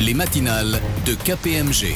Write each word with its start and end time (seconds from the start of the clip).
les 0.00 0.14
matinales 0.14 0.80
de 1.06 1.14
KPMG. 1.14 1.94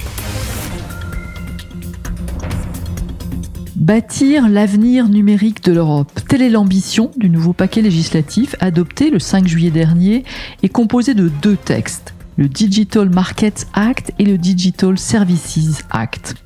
Bâtir 3.77 4.49
l'avenir 4.49 5.09
numérique 5.09 5.65
de 5.65 5.73
l'Europe. 5.73 6.11
Telle 6.29 6.43
est 6.43 6.51
l'ambition 6.51 7.11
du 7.17 7.31
nouveau 7.31 7.53
paquet 7.53 7.83
législatif 7.83 8.55
adopté 8.61 9.11
le 9.11 9.19
5 9.19 9.47
juillet 9.47 9.71
dernier 9.71 10.25
et 10.63 10.69
composé 10.69 11.15
de 11.15 11.29
deux 11.29 11.57
textes 11.57 12.15
le 12.39 12.49
Digital 12.49 13.11
Markets 13.11 13.67
Act 13.75 14.13
et 14.21 14.25
le 14.25 14.39
Digital 14.39 14.97
Services 14.97 15.83
Act. 15.91 16.37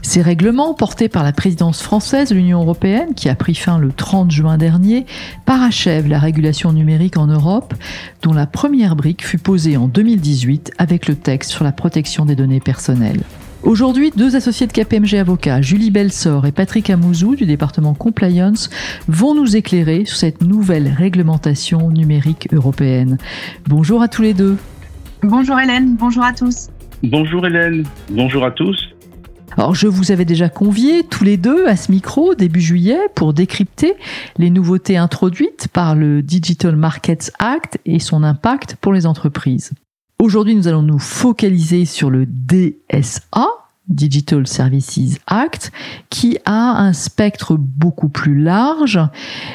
Ces 0.00 0.22
règlements, 0.22 0.72
portés 0.72 1.10
par 1.10 1.22
la 1.22 1.32
présidence 1.32 1.82
française 1.82 2.30
de 2.30 2.34
l'Union 2.34 2.62
européenne, 2.62 3.14
qui 3.14 3.28
a 3.28 3.34
pris 3.34 3.54
fin 3.54 3.78
le 3.78 3.92
30 3.92 4.30
juin 4.30 4.56
dernier, 4.56 5.04
parachèvent 5.44 6.08
la 6.08 6.18
régulation 6.18 6.72
numérique 6.72 7.18
en 7.18 7.26
Europe, 7.26 7.74
dont 8.22 8.32
la 8.32 8.46
première 8.46 8.96
brique 8.96 9.26
fut 9.26 9.38
posée 9.38 9.76
en 9.76 9.88
2018 9.88 10.72
avec 10.78 11.06
le 11.06 11.16
texte 11.16 11.50
sur 11.50 11.64
la 11.64 11.72
protection 11.72 12.24
des 12.24 12.34
données 12.34 12.60
personnelles. 12.60 13.20
Aujourd'hui, 13.62 14.10
deux 14.16 14.34
associés 14.34 14.66
de 14.66 14.72
KPMG 14.72 15.16
Avocats, 15.16 15.60
Julie 15.60 15.90
Belsor 15.90 16.46
et 16.46 16.52
Patrick 16.52 16.88
Amouzou 16.88 17.36
du 17.36 17.44
département 17.44 17.92
Compliance, 17.92 18.70
vont 19.06 19.34
nous 19.34 19.54
éclairer 19.54 20.06
sur 20.06 20.16
cette 20.16 20.42
nouvelle 20.42 20.88
réglementation 20.88 21.90
numérique 21.90 22.48
européenne. 22.52 23.18
Bonjour 23.68 24.02
à 24.02 24.08
tous 24.08 24.22
les 24.22 24.34
deux. 24.34 24.56
Bonjour 25.24 25.60
Hélène, 25.60 25.94
bonjour 25.94 26.24
à 26.24 26.32
tous. 26.32 26.68
Bonjour 27.04 27.46
Hélène, 27.46 27.84
bonjour 28.10 28.44
à 28.44 28.50
tous. 28.50 28.88
Alors 29.56 29.72
je 29.72 29.86
vous 29.86 30.10
avais 30.10 30.24
déjà 30.24 30.48
convié 30.48 31.04
tous 31.04 31.22
les 31.22 31.36
deux 31.36 31.68
à 31.68 31.76
ce 31.76 31.92
micro 31.92 32.34
début 32.34 32.60
juillet 32.60 32.98
pour 33.14 33.32
décrypter 33.32 33.94
les 34.38 34.50
nouveautés 34.50 34.96
introduites 34.96 35.68
par 35.72 35.94
le 35.94 36.22
Digital 36.22 36.74
Markets 36.74 37.30
Act 37.38 37.78
et 37.86 38.00
son 38.00 38.24
impact 38.24 38.76
pour 38.80 38.92
les 38.92 39.06
entreprises. 39.06 39.70
Aujourd'hui 40.18 40.56
nous 40.56 40.66
allons 40.66 40.82
nous 40.82 40.98
focaliser 40.98 41.84
sur 41.84 42.10
le 42.10 42.26
DSA, 42.26 43.46
Digital 43.88 44.46
Services 44.46 45.18
Act, 45.26 45.72
qui 46.08 46.38
a 46.44 46.80
un 46.82 46.92
spectre 46.92 47.56
beaucoup 47.58 48.08
plus 48.08 48.38
large. 48.38 49.00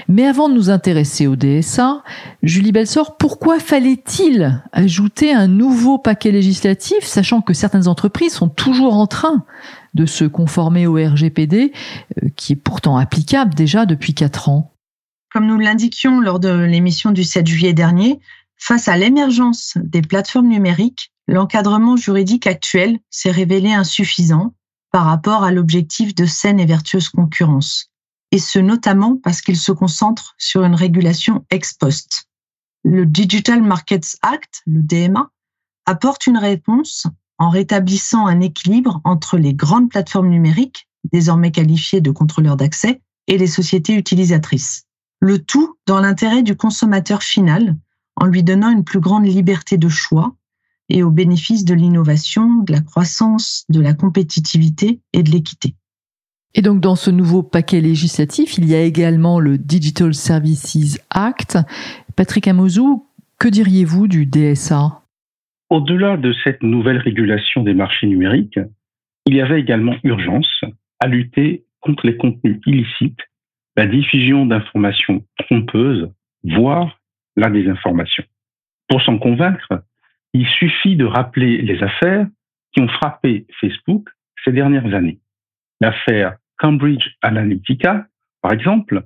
Mais 0.08 0.25
avant 0.25 0.50
de 0.50 0.53
nous 0.53 0.69
intéresser 0.69 1.28
au 1.28 1.36
DSA, 1.36 2.03
Julie 2.44 2.72
Belsor, 2.72 3.17
pourquoi 3.17 3.59
fallait-il 3.59 4.61
ajouter 4.73 5.34
un 5.34 5.47
nouveau 5.47 5.97
paquet 5.97 6.31
législatif, 6.31 7.03
sachant 7.03 7.42
que 7.42 7.53
certaines 7.53 7.88
entreprises 7.88 8.34
sont 8.34 8.50
toujours 8.50 8.95
en 8.95 9.08
train 9.08 9.45
de 9.94 10.06
se 10.06 10.25
conformer 10.25 10.88
au 10.88 10.95
RGPD, 10.95 11.72
euh, 12.23 12.30
qui 12.36 12.53
est 12.53 12.58
pourtant 12.58 12.97
applicable 12.97 13.56
déjà 13.56 13.86
depuis 13.86 14.14
quatre 14.14 14.50
ans? 14.50 14.73
Comme 15.31 15.47
nous 15.47 15.59
l'indiquions 15.59 16.19
lors 16.19 16.39
de 16.39 16.50
l'émission 16.50 17.12
du 17.12 17.23
7 17.23 17.47
juillet 17.47 17.73
dernier, 17.73 18.19
face 18.58 18.88
à 18.88 18.97
l'émergence 18.97 19.77
des 19.77 20.02
plateformes 20.02 20.47
numériques, 20.47 21.11
l'encadrement 21.27 21.95
juridique 21.95 22.47
actuel 22.47 23.00
s'est 23.09 23.31
révélé 23.31 23.73
insuffisant 23.73 24.53
par 24.91 25.05
rapport 25.05 25.44
à 25.44 25.52
l'objectif 25.52 26.16
de 26.16 26.25
saine 26.25 26.59
et 26.59 26.66
vertueuse 26.66 27.09
concurrence, 27.09 27.91
et 28.31 28.39
ce 28.39 28.59
notamment 28.59 29.17
parce 29.17 29.41
qu'il 29.41 29.58
se 29.58 29.72
concentre 29.72 30.35
sur 30.38 30.63
une 30.63 30.75
régulation 30.75 31.45
ex 31.50 31.73
post. 31.73 32.28
Le 32.83 33.05
Digital 33.05 33.61
Markets 33.61 34.17
Act, 34.22 34.61
le 34.66 34.81
DMA, 34.81 35.30
apporte 35.85 36.28
une 36.28 36.38
réponse 36.38 37.08
en 37.38 37.50
rétablissant 37.50 38.25
un 38.25 38.39
équilibre 38.41 39.02
entre 39.03 39.38
les 39.38 39.53
grandes 39.53 39.89
plateformes 39.89 40.30
numériques, 40.30 40.88
désormais 41.11 41.52
qualifiées 41.52 42.02
de 42.02 42.11
contrôleurs 42.11 42.58
d'accès, 42.58 43.02
et 43.28 43.38
les 43.38 43.47
sociétés 43.47 43.94
utilisatrices. 43.94 44.85
Le 45.19 45.44
tout 45.44 45.78
dans 45.85 46.00
l'intérêt 46.00 46.44
du 46.44 46.55
consommateur 46.55 47.23
final, 47.23 47.78
en 48.18 48.26
lui 48.26 48.44
donnant 48.44 48.72
une 48.72 48.84
plus 48.84 49.00
grande 49.00 49.26
liberté 49.26 49.78
de 49.78 49.88
choix 49.88 50.36
et 50.90 51.04
au 51.04 51.12
bénéfice 51.12 51.66
de 51.66 51.73
l'innovation, 51.73 52.64
de 52.64 52.74
la 52.74 52.82
croissance, 52.82 53.66
de 53.70 53.80
la 53.80 53.94
compétitivité 53.94 55.00
et 55.14 55.24
de 55.24 55.30
l'équité. 55.30 55.76
Et 56.56 56.62
donc 56.62 56.81
dans 56.81 56.96
ce 56.96 57.12
nouveau 57.12 57.44
paquet 57.44 57.81
législatif, 57.81 58.58
il 58.58 58.66
y 58.66 58.74
a 58.74 58.81
également 58.81 59.40
le 59.40 59.58
Digital 59.58 60.14
Services 60.14 61.00
Act. 61.12 61.58
Patrick 62.16 62.47
Amozou, 62.47 63.06
que 63.38 63.47
diriez-vous 63.47 64.08
du 64.08 64.25
DSA 64.25 65.03
Au-delà 65.70 66.18
de 66.18 66.34
cette 66.44 66.64
nouvelle 66.64 66.97
régulation 66.97 67.62
des 67.62 67.75
marchés 67.75 68.08
numériques, 68.08 68.59
il 69.28 69.36
y 69.36 69.41
avait 69.41 69.59
également 69.59 69.96
urgence 70.03 70.62
à 71.00 71.08
lutter 71.08 71.66
contre 71.81 72.08
les 72.08 72.18
contenus 72.18 72.59
illicites, 72.66 73.20
la 73.75 73.86
diffusion 73.86 74.46
d'informations 74.46 75.24
trompeuses, 75.38 76.09
voire 76.44 76.97
la 77.38 77.50
désinformation. 77.50 78.24
Pour 78.90 79.02
s'en 79.02 79.18
convaincre, 79.18 79.84
il 80.34 80.46
suffit 80.48 80.96
de 80.96 81.06
rappeler 81.06 81.62
les 81.62 81.81
affaires 81.81 82.28
qui 82.74 82.81
ont 82.81 82.88
frappé 82.90 83.46
Facebook 83.62 84.09
ces 84.44 84.52
dernières 84.52 84.94
années. 84.94 85.20
L'affaire 85.80 86.36
Cambridge 86.58 87.16
Analytica, 87.22 88.08
par 88.42 88.52
exemple, 88.52 89.03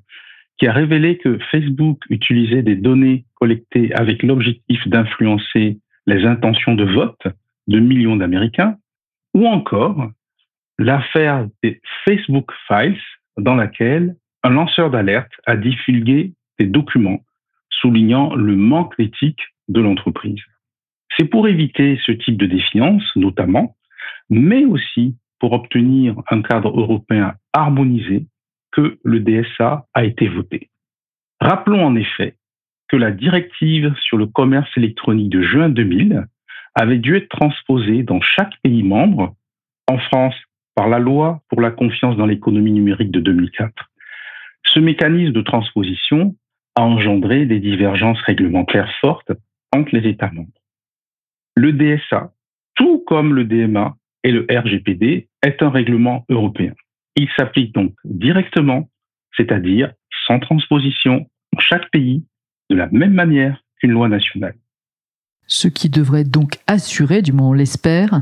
qui 0.57 0.67
a 0.67 0.73
révélé 0.73 1.17
que 1.17 1.39
Facebook 1.51 1.99
utilisait 2.09 2.63
des 2.63 2.75
données 2.75 3.25
collectées 3.35 3.93
avec 3.93 4.23
l'objectif 4.23 4.87
d'influencer 4.87 5.79
les 6.07 6.25
intentions 6.25 6.75
de 6.75 6.85
vote 6.85 7.27
de 7.67 7.79
millions 7.79 8.15
d'Américains, 8.15 8.77
ou 9.33 9.47
encore 9.47 10.09
l'affaire 10.77 11.47
des 11.63 11.81
Facebook 12.05 12.51
Files, 12.67 12.99
dans 13.37 13.55
laquelle 13.55 14.15
un 14.43 14.49
lanceur 14.49 14.89
d'alerte 14.89 15.31
a 15.45 15.55
divulgué 15.55 16.33
des 16.59 16.65
documents 16.65 17.21
soulignant 17.81 18.35
le 18.35 18.55
manque 18.55 18.97
d'éthique 18.97 19.41
de 19.67 19.81
l'entreprise. 19.81 20.39
C'est 21.17 21.25
pour 21.25 21.47
éviter 21.47 21.99
ce 22.05 22.11
type 22.11 22.37
de 22.37 22.45
défiance, 22.45 23.03
notamment, 23.15 23.75
mais 24.29 24.65
aussi 24.65 25.15
pour 25.39 25.53
obtenir 25.53 26.15
un 26.29 26.41
cadre 26.41 26.79
européen 26.79 27.33
harmonisé 27.53 28.27
que 28.71 28.99
le 29.03 29.19
DSA 29.19 29.85
a 29.93 30.05
été 30.05 30.27
voté. 30.27 30.69
Rappelons 31.39 31.83
en 31.83 31.95
effet 31.95 32.35
que 32.87 32.95
la 32.95 33.11
directive 33.11 33.93
sur 34.01 34.17
le 34.17 34.27
commerce 34.27 34.69
électronique 34.77 35.29
de 35.29 35.41
juin 35.41 35.69
2000 35.69 36.25
avait 36.75 36.99
dû 36.99 37.17
être 37.17 37.29
transposée 37.29 38.03
dans 38.03 38.21
chaque 38.21 38.53
pays 38.61 38.83
membre, 38.83 39.35
en 39.87 39.97
France 39.97 40.35
par 40.75 40.87
la 40.87 40.99
loi 40.99 41.41
pour 41.49 41.59
la 41.61 41.71
confiance 41.71 42.15
dans 42.15 42.25
l'économie 42.25 42.71
numérique 42.71 43.11
de 43.11 43.19
2004. 43.19 43.73
Ce 44.65 44.79
mécanisme 44.79 45.33
de 45.33 45.41
transposition 45.41 46.35
a 46.75 46.81
engendré 46.83 47.45
des 47.45 47.59
divergences 47.59 48.21
réglementaires 48.21 48.91
fortes 49.01 49.31
entre 49.73 49.95
les 49.95 50.09
États 50.09 50.31
membres. 50.31 50.49
Le 51.55 51.73
DSA, 51.73 52.33
tout 52.75 53.03
comme 53.05 53.33
le 53.33 53.45
DMA 53.45 53.95
et 54.23 54.31
le 54.31 54.45
RGPD, 54.49 55.27
est 55.43 55.61
un 55.61 55.69
règlement 55.69 56.25
européen. 56.29 56.73
Il 57.15 57.27
s'applique 57.35 57.73
donc 57.73 57.93
directement, 58.05 58.89
c'est-à-dire 59.35 59.91
sans 60.27 60.39
transposition 60.39 61.27
dans 61.53 61.59
chaque 61.59 61.89
pays, 61.91 62.23
de 62.69 62.75
la 62.75 62.87
même 62.91 63.13
manière 63.13 63.61
qu'une 63.79 63.91
loi 63.91 64.07
nationale. 64.07 64.55
Ce 65.47 65.67
qui 65.67 65.89
devrait 65.89 66.23
donc 66.23 66.59
assurer, 66.67 67.21
du 67.21 67.33
moins 67.33 67.49
on 67.49 67.53
l'espère, 67.53 68.21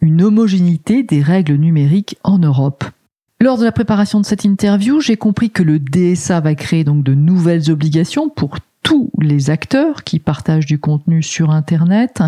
une 0.00 0.22
homogénéité 0.22 1.02
des 1.02 1.20
règles 1.20 1.56
numériques 1.56 2.16
en 2.22 2.38
Europe. 2.38 2.84
Lors 3.40 3.56
de 3.56 3.64
la 3.64 3.70
préparation 3.70 4.18
de 4.18 4.24
cette 4.24 4.44
interview, 4.44 5.00
j'ai 5.00 5.16
compris 5.16 5.50
que 5.50 5.62
le 5.62 5.78
DSA 5.78 6.40
va 6.40 6.56
créer 6.56 6.82
donc 6.82 7.04
de 7.04 7.14
nouvelles 7.14 7.70
obligations 7.70 8.28
pour 8.28 8.56
tous 8.82 9.12
les 9.20 9.48
acteurs 9.48 10.02
qui 10.02 10.18
partagent 10.18 10.66
du 10.66 10.80
contenu 10.80 11.22
sur 11.22 11.50
Internet. 11.50 12.20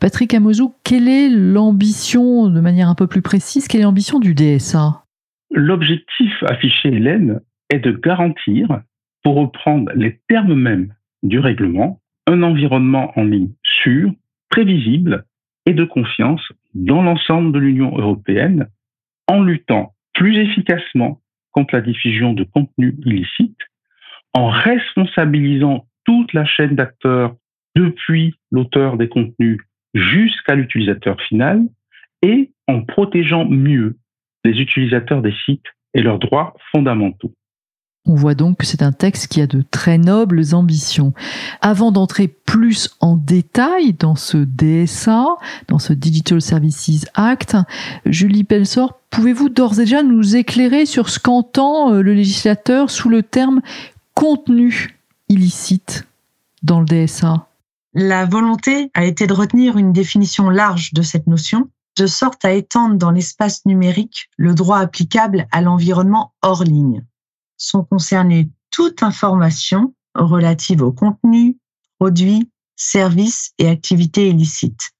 Patrick 0.00 0.34
Amozou, 0.34 0.74
quelle 0.82 1.06
est 1.06 1.28
l'ambition, 1.28 2.48
de 2.48 2.60
manière 2.60 2.88
un 2.88 2.96
peu 2.96 3.06
plus 3.06 3.22
précise, 3.22 3.68
quelle 3.68 3.82
est 3.82 3.84
l'ambition 3.84 4.18
du 4.18 4.34
DSA 4.34 5.04
L'objectif 5.52 6.32
affiché, 6.42 6.88
Hélène, 6.88 7.40
est 7.68 7.78
de 7.78 7.92
garantir, 7.92 8.80
pour 9.22 9.36
reprendre 9.36 9.92
les 9.94 10.18
termes 10.28 10.54
mêmes 10.54 10.92
du 11.22 11.38
règlement, 11.38 12.00
un 12.26 12.42
environnement 12.42 13.12
en 13.14 13.22
ligne 13.22 13.52
sûr, 13.62 14.10
prévisible 14.48 15.26
et 15.66 15.74
de 15.74 15.84
confiance 15.84 16.42
dans 16.74 17.02
l'ensemble 17.02 17.52
de 17.52 17.60
l'Union 17.60 17.96
européenne 17.96 18.66
en 19.28 19.42
luttant 19.42 19.94
plus 20.14 20.36
efficacement 20.38 21.20
contre 21.52 21.74
la 21.74 21.80
diffusion 21.80 22.32
de 22.32 22.44
contenus 22.44 22.94
illicites 23.04 23.58
en 24.32 24.48
responsabilisant 24.48 25.86
toute 26.04 26.32
la 26.32 26.44
chaîne 26.44 26.76
d'acteurs 26.76 27.34
depuis 27.74 28.34
l'auteur 28.50 28.96
des 28.96 29.08
contenus 29.08 29.60
jusqu'à 29.94 30.54
l'utilisateur 30.54 31.20
final 31.22 31.62
et 32.22 32.52
en 32.66 32.82
protégeant 32.82 33.44
mieux 33.44 33.96
les 34.44 34.60
utilisateurs 34.60 35.22
des 35.22 35.34
sites 35.44 35.66
et 35.94 36.02
leurs 36.02 36.18
droits 36.18 36.54
fondamentaux. 36.72 37.32
On 38.10 38.16
voit 38.16 38.34
donc 38.34 38.56
que 38.56 38.66
c'est 38.66 38.82
un 38.82 38.90
texte 38.90 39.28
qui 39.28 39.40
a 39.40 39.46
de 39.46 39.62
très 39.70 39.96
nobles 39.96 40.42
ambitions. 40.52 41.14
Avant 41.60 41.92
d'entrer 41.92 42.26
plus 42.26 42.90
en 42.98 43.14
détail 43.14 43.92
dans 43.92 44.16
ce 44.16 44.36
DSA, 44.38 45.26
dans 45.68 45.78
ce 45.78 45.92
Digital 45.92 46.42
Services 46.42 47.06
Act, 47.14 47.56
Julie 48.06 48.42
Pelsor, 48.42 48.98
pouvez-vous 49.10 49.48
d'ores 49.48 49.74
et 49.74 49.84
déjà 49.84 50.02
nous 50.02 50.34
éclairer 50.34 50.86
sur 50.86 51.08
ce 51.08 51.20
qu'entend 51.20 51.92
euh, 51.92 52.02
le 52.02 52.12
législateur 52.12 52.90
sous 52.90 53.10
le 53.10 53.22
terme 53.22 53.60
contenu 54.14 54.98
illicite 55.28 56.04
dans 56.64 56.80
le 56.80 56.86
DSA 56.86 57.46
La 57.94 58.26
volonté 58.26 58.90
a 58.94 59.04
été 59.04 59.28
de 59.28 59.32
retenir 59.32 59.78
une 59.78 59.92
définition 59.92 60.50
large 60.50 60.92
de 60.94 61.02
cette 61.02 61.28
notion, 61.28 61.68
de 61.96 62.08
sorte 62.08 62.44
à 62.44 62.50
étendre 62.54 62.96
dans 62.96 63.12
l'espace 63.12 63.64
numérique 63.66 64.30
le 64.36 64.52
droit 64.52 64.78
applicable 64.78 65.46
à 65.52 65.62
l'environnement 65.62 66.32
hors 66.42 66.64
ligne. 66.64 67.04
Sont 67.62 67.84
concernées 67.84 68.50
toute 68.70 69.02
information 69.02 69.94
relative 70.14 70.80
au 70.80 70.92
contenu, 70.92 71.58
produits, 71.98 72.50
services 72.74 73.52
et 73.58 73.68
activités 73.68 74.30
illicites. 74.30 74.92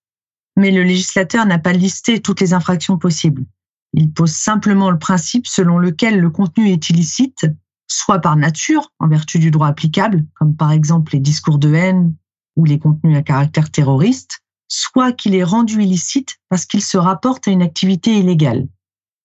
Mais 0.59 0.71
le 0.71 0.83
législateur 0.83 1.47
n'a 1.47 1.59
pas 1.59 1.73
listé 1.73 2.21
toutes 2.21 2.43
les 2.43 2.53
infractions 2.53 2.99
possibles. 2.99 3.47
Il 3.95 4.13
pose 4.13 4.33
simplement 4.33 4.91
le 4.91 4.99
principe 4.99 5.47
selon 5.47 5.79
lequel 5.79 6.21
le 6.21 6.29
contenu 6.29 6.69
est 6.69 6.91
illicite, 6.91 7.47
soit 7.89 8.19
par 8.19 8.37
nature, 8.37 8.93
en 8.99 9.09
vertu 9.09 9.39
du 9.39 9.51
droit 9.51 9.69
applicable, 9.69 10.27
comme 10.35 10.55
par 10.55 10.71
exemple 10.71 11.15
les 11.15 11.21
discours 11.21 11.59
de 11.59 11.73
haine 11.73 12.15
ou 12.57 12.67
les 12.67 12.79
contenus 12.79 13.17
à 13.17 13.23
caractère 13.23 13.71
terroriste, 13.71 14.41
soit 14.69 15.13
qu'il 15.13 15.35
est 15.35 15.45
rendu 15.45 15.83
illicite 15.83 16.37
parce 16.51 16.67
qu'il 16.67 16.83
se 16.83 16.99
rapporte 16.99 17.49
à 17.49 17.51
une 17.53 17.63
activité 17.63 18.19
illégale. 18.19 18.69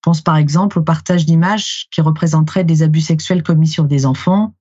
Pense 0.05 0.21
par 0.21 0.37
exemple 0.37 0.77
au 0.77 0.83
partage 0.83 1.25
d'images 1.25 1.87
qui 1.89 1.99
représenteraient 1.99 2.63
des 2.63 2.83
abus 2.83 3.01
sexuels 3.01 3.41
commis 3.41 3.67
sur 3.67 3.85
des 3.85 4.05
enfants, 4.05 4.53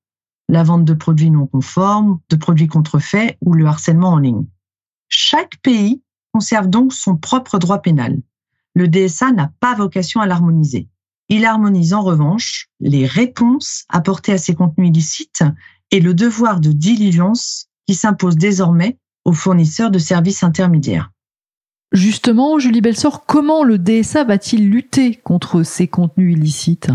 la 0.48 0.62
vente 0.62 0.86
de 0.86 0.94
produits 0.94 1.30
non 1.30 1.46
conformes, 1.46 2.18
de 2.30 2.36
produits 2.36 2.66
contrefaits 2.66 3.36
ou 3.42 3.52
le 3.52 3.66
harcèlement 3.66 4.12
en 4.12 4.18
ligne. 4.18 4.46
Chaque 5.10 5.58
pays 5.60 6.02
conserve 6.32 6.68
donc 6.68 6.94
son 6.94 7.18
propre 7.18 7.58
droit 7.58 7.82
pénal. 7.82 8.22
Le 8.72 8.88
DSA 8.88 9.32
n'a 9.32 9.52
pas 9.60 9.74
vocation 9.74 10.22
à 10.22 10.26
l'harmoniser. 10.26 10.88
Il 11.28 11.44
harmonise 11.44 11.92
en 11.92 12.00
revanche 12.00 12.70
les 12.80 13.04
réponses 13.04 13.84
apportées 13.90 14.32
à 14.32 14.38
ces 14.38 14.54
contenus 14.54 14.88
illicites 14.88 15.44
et 15.90 16.00
le 16.00 16.14
devoir 16.14 16.58
de 16.58 16.72
diligence 16.72 17.66
qui 17.86 17.94
s'impose 17.94 18.36
désormais 18.36 18.98
aux 19.26 19.34
fournisseurs 19.34 19.90
de 19.90 19.98
services 19.98 20.42
intermédiaires. 20.42 21.10
Justement, 21.92 22.58
Julie 22.58 22.80
Belsor, 22.80 23.24
comment 23.26 23.62
le 23.62 23.78
DSA 23.78 24.24
va-t-il 24.24 24.68
lutter 24.68 25.16
contre 25.16 25.62
ces 25.62 25.86
contenus 25.86 26.36
illicites? 26.36 26.90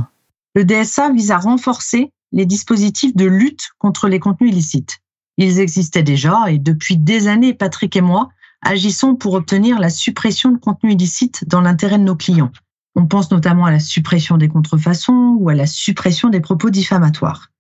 Le 0.55 0.65
DSA 0.65 1.11
vise 1.11 1.31
à 1.31 1.37
renforcer 1.37 2.11
les 2.31 2.45
dispositifs 2.45 3.15
de 3.15 3.25
lutte 3.25 3.69
contre 3.77 4.07
les 4.07 4.19
contenus 4.19 4.51
illicites. 4.51 4.99
Ils 5.37 5.59
existaient 5.59 6.03
déjà 6.03 6.51
et 6.51 6.59
depuis 6.59 6.97
des 6.97 7.27
années, 7.27 7.53
Patrick 7.53 7.95
et 7.95 8.01
moi 8.01 8.29
agissons 8.61 9.15
pour 9.15 9.35
obtenir 9.35 9.79
la 9.79 9.89
suppression 9.89 10.51
de 10.51 10.57
contenus 10.57 10.93
illicites 10.93 11.47
dans 11.47 11.61
l'intérêt 11.61 11.97
de 11.97 12.03
nos 12.03 12.15
clients. 12.15 12.51
On 12.95 13.07
pense 13.07 13.31
notamment 13.31 13.65
à 13.65 13.71
la 13.71 13.79
suppression 13.79 14.37
des 14.37 14.49
contrefaçons 14.49 15.37
ou 15.39 15.49
à 15.49 15.55
la 15.55 15.65
suppression 15.65 16.29
des 16.29 16.41
propos 16.41 16.69
diffamatoires. 16.69 17.51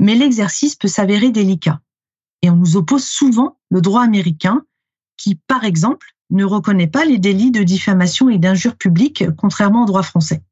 Mais 0.00 0.14
l'exercice 0.14 0.76
peut 0.76 0.88
s'avérer 0.88 1.30
délicat 1.30 1.80
et 2.42 2.50
on 2.50 2.56
nous 2.56 2.76
oppose 2.76 3.04
souvent 3.04 3.58
le 3.70 3.80
droit 3.80 4.02
américain 4.02 4.62
qui, 5.16 5.34
par 5.34 5.64
exemple, 5.64 6.14
ne 6.30 6.44
reconnaît 6.44 6.86
pas 6.86 7.04
les 7.04 7.18
délits 7.18 7.50
de 7.50 7.62
diffamation 7.62 8.28
et 8.28 8.38
d'injure 8.38 8.76
publique, 8.76 9.24
contrairement 9.36 9.84
au 9.84 9.86
droit 9.86 10.02
français. 10.02 10.42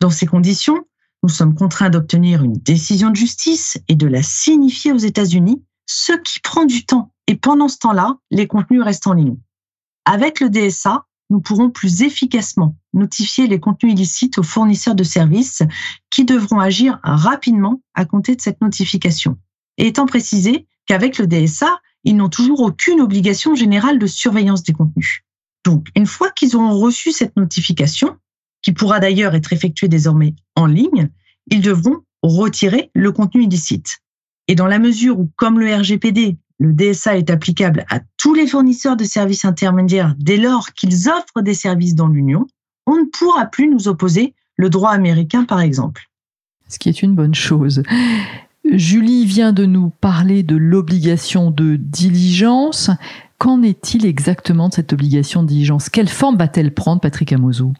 Dans 0.00 0.10
ces 0.10 0.26
conditions, 0.26 0.84
nous 1.22 1.28
sommes 1.28 1.54
contraints 1.54 1.90
d'obtenir 1.90 2.42
une 2.42 2.54
décision 2.56 3.10
de 3.10 3.16
justice 3.16 3.78
et 3.88 3.94
de 3.94 4.06
la 4.06 4.22
signifier 4.22 4.92
aux 4.92 4.98
États-Unis, 4.98 5.62
ce 5.86 6.12
qui 6.12 6.40
prend 6.40 6.64
du 6.64 6.84
temps. 6.84 7.12
Et 7.28 7.36
pendant 7.36 7.68
ce 7.68 7.78
temps-là, 7.78 8.16
les 8.30 8.46
contenus 8.46 8.82
restent 8.82 9.06
en 9.06 9.12
ligne. 9.12 9.36
Avec 10.04 10.40
le 10.40 10.50
DSA, 10.50 11.06
nous 11.30 11.40
pourrons 11.40 11.70
plus 11.70 12.02
efficacement 12.02 12.76
notifier 12.92 13.46
les 13.46 13.60
contenus 13.60 13.92
illicites 13.92 14.38
aux 14.38 14.42
fournisseurs 14.42 14.94
de 14.94 15.04
services 15.04 15.62
qui 16.10 16.24
devront 16.24 16.60
agir 16.60 16.98
rapidement 17.02 17.80
à 17.94 18.04
compter 18.04 18.36
de 18.36 18.40
cette 18.40 18.60
notification. 18.60 19.38
Et 19.78 19.86
étant 19.86 20.06
précisé 20.06 20.66
qu'avec 20.86 21.18
le 21.18 21.26
DSA, 21.26 21.80
ils 22.04 22.16
n'ont 22.16 22.28
toujours 22.28 22.60
aucune 22.60 23.00
obligation 23.00 23.54
générale 23.54 23.98
de 23.98 24.06
surveillance 24.06 24.62
des 24.62 24.72
contenus. 24.72 25.22
Donc, 25.64 25.88
une 25.94 26.06
fois 26.06 26.30
qu'ils 26.30 26.56
auront 26.56 26.78
reçu 26.78 27.12
cette 27.12 27.36
notification, 27.36 28.16
qui 28.62 28.72
pourra 28.72 29.00
d'ailleurs 29.00 29.34
être 29.34 29.52
effectuée 29.52 29.88
désormais 29.88 30.34
en 30.56 30.66
ligne, 30.66 31.10
ils 31.50 31.60
devront 31.60 31.98
retirer 32.22 32.90
le 32.94 33.12
contenu 33.12 33.44
illicite. 33.44 33.98
Et 34.48 34.54
dans 34.54 34.66
la 34.66 34.78
mesure 34.78 35.18
où, 35.18 35.30
comme 35.36 35.60
le 35.60 35.74
RGPD, 35.74 36.36
le 36.58 36.72
DSA 36.72 37.18
est 37.18 37.30
applicable 37.30 37.84
à 37.90 38.00
tous 38.18 38.34
les 38.34 38.46
fournisseurs 38.46 38.96
de 38.96 39.04
services 39.04 39.44
intermédiaires 39.44 40.14
dès 40.18 40.36
lors 40.36 40.72
qu'ils 40.72 41.08
offrent 41.08 41.42
des 41.42 41.54
services 41.54 41.94
dans 41.94 42.08
l'Union, 42.08 42.46
on 42.86 42.96
ne 42.96 43.04
pourra 43.04 43.46
plus 43.46 43.68
nous 43.68 43.88
opposer 43.88 44.34
le 44.56 44.70
droit 44.70 44.90
américain, 44.90 45.44
par 45.44 45.60
exemple. 45.60 46.08
Ce 46.68 46.78
qui 46.78 46.88
est 46.88 47.02
une 47.02 47.14
bonne 47.14 47.34
chose. 47.34 47.82
Julie 48.70 49.26
vient 49.26 49.52
de 49.52 49.66
nous 49.66 49.90
parler 49.90 50.44
de 50.44 50.56
l'obligation 50.56 51.50
de 51.50 51.76
diligence. 51.76 52.90
Qu'en 53.38 53.62
est-il 53.62 54.06
exactement 54.06 54.68
de 54.68 54.74
cette 54.74 54.92
obligation 54.92 55.42
de 55.42 55.48
diligence? 55.48 55.88
Quelle 55.88 56.08
forme 56.08 56.36
va-t-elle 56.36 56.72
prendre, 56.72 57.00
Patrick 57.00 57.32
Amouzou 57.32 57.72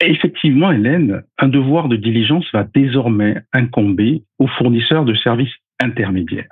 Effectivement, 0.00 0.72
Hélène, 0.72 1.22
un 1.38 1.48
devoir 1.48 1.88
de 1.88 1.96
diligence 1.96 2.44
va 2.52 2.64
désormais 2.64 3.42
incomber 3.52 4.24
aux 4.38 4.48
fournisseurs 4.48 5.04
de 5.04 5.14
services 5.14 5.54
intermédiaires. 5.80 6.48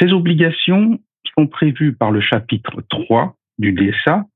Ces 0.00 0.12
obligations 0.12 0.98
sont 1.36 1.46
prévues 1.46 1.94
par 1.94 2.10
le 2.10 2.20
chapitre 2.20 2.82
3 2.88 3.36
du 3.58 3.72
DSA, 3.72 4.26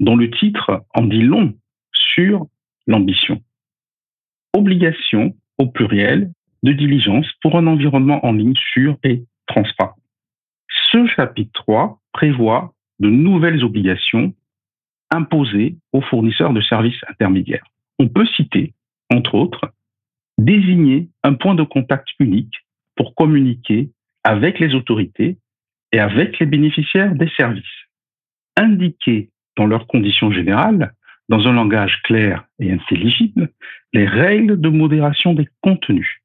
dont 0.00 0.16
le 0.16 0.30
titre 0.30 0.84
en 0.94 1.06
dit 1.06 1.22
long 1.22 1.54
sur 1.92 2.46
l'ambition. 2.86 3.42
Obligation 4.54 5.34
au 5.58 5.66
pluriel 5.66 6.30
de 6.62 6.72
diligence 6.72 7.26
pour 7.40 7.56
un 7.56 7.66
environnement 7.66 8.24
en 8.24 8.32
ligne 8.32 8.54
sûr 8.72 8.96
et 9.04 9.24
transparent. 9.46 9.96
Ce 10.90 11.06
chapitre 11.06 11.50
3 11.54 12.00
prévoit 12.12 12.72
de 13.00 13.08
nouvelles 13.08 13.64
obligations 13.64 14.32
imposées 15.10 15.76
aux 15.92 16.00
fournisseurs 16.00 16.52
de 16.52 16.60
services 16.60 17.00
intermédiaires. 17.08 17.66
On 17.98 18.08
peut 18.08 18.26
citer, 18.36 18.72
entre 19.12 19.34
autres, 19.34 19.72
désigner 20.38 21.08
un 21.22 21.34
point 21.34 21.54
de 21.54 21.62
contact 21.62 22.08
unique 22.18 22.54
pour 22.96 23.14
communiquer 23.14 23.90
avec 24.24 24.58
les 24.58 24.74
autorités 24.74 25.36
et 25.92 25.98
avec 25.98 26.38
les 26.38 26.46
bénéficiaires 26.46 27.14
des 27.14 27.28
services. 27.36 27.64
Indiquer 28.56 29.30
dans 29.56 29.66
leurs 29.66 29.86
conditions 29.86 30.30
générales, 30.30 30.94
dans 31.28 31.46
un 31.46 31.52
langage 31.52 32.00
clair 32.02 32.44
et 32.58 32.72
intelligible, 32.72 33.50
les 33.92 34.06
règles 34.06 34.60
de 34.60 34.68
modération 34.68 35.34
des 35.34 35.48
contenus 35.60 36.21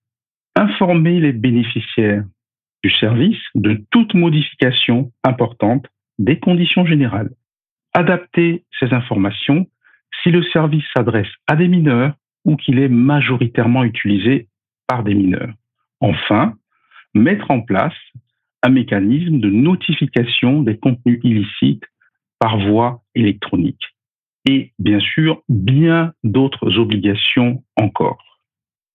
informer 0.58 1.20
les 1.20 1.34
bénéficiaires 1.34 2.26
du 2.84 2.90
service 2.90 3.40
de 3.54 3.84
toute 3.92 4.14
modification 4.16 5.12
importante 5.24 5.86
des 6.18 6.40
conditions 6.40 6.86
générales. 6.86 7.30
Adapter 7.94 8.66
ces 8.80 8.92
informations 8.94 9.68
si 10.24 10.32
le 10.32 10.44
service 10.44 10.84
s'adresse 10.96 11.32
à 11.48 11.56
des 11.56 11.68
mineurs 11.68 12.14
ou 12.44 12.56
qu'il 12.56 12.80
est 12.80 12.90
majoritairement 12.90 13.84
utilisé 13.84 14.48
par 14.88 15.04
des 15.04 15.14
mineurs. 15.14 15.54
Enfin, 16.02 16.56
mettre 17.14 17.52
en 17.52 17.62
place 17.62 17.96
un 18.64 18.70
mécanisme 18.70 19.40
de 19.40 19.50
notification 19.50 20.64
des 20.64 20.78
contenus 20.78 21.20
illicites 21.24 21.86
par 22.40 22.58
voie 22.58 23.04
électronique. 23.14 23.84
Et 24.50 24.74
bien 24.80 25.00
sûr, 25.00 25.44
bien 25.50 26.14
d'autres 26.24 26.78
obligations 26.78 27.64
encore. 27.76 28.24